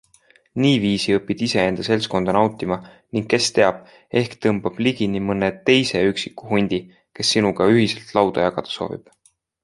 Niiviisi 0.63 1.11
õpid 1.15 1.41
iseenda 1.47 1.83
seltskonda 1.89 2.33
nautima 2.37 2.77
ning 3.17 3.27
kes 3.33 3.49
teab, 3.57 3.83
ehk 4.21 4.33
tõmbad 4.45 4.79
ligi 4.87 5.09
mõne 5.27 5.49
teise 5.71 6.01
üksiku 6.13 6.49
hundi, 6.53 6.79
kes 7.19 7.35
sinuga 7.37 7.69
ühist 7.75 8.15
lauda 8.19 8.47
jagada 8.49 8.75
soovib. 8.79 9.13